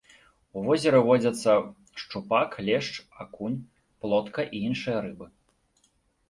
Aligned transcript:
У 0.59 0.61
возеры 0.67 1.01
водзяцца 1.07 1.53
шчупак, 2.03 2.57
лешч, 2.69 2.89
акунь, 3.27 3.59
плотка 3.99 4.41
і 4.53 4.63
іншыя 4.71 4.97
рыбы. 5.05 5.25